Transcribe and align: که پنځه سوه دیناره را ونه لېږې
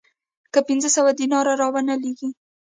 که 0.53 0.59
پنځه 0.67 0.89
سوه 0.95 1.11
دیناره 1.19 1.53
را 1.61 1.67
ونه 1.73 1.95
لېږې 2.01 2.29